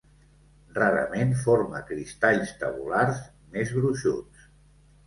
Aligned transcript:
Rarament 0.77 1.35
forma 1.43 1.83
cristalls 1.91 2.57
tabulars 2.65 3.25
més 3.55 3.77
gruixuts. 3.79 4.53